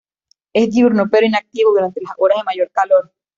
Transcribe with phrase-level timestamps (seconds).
[0.51, 3.13] Es diurno, pero inactivo durante las horas de mayor calor.